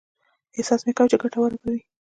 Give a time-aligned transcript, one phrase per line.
[0.57, 1.81] احساس مې کاوه چې ګټوره به وي.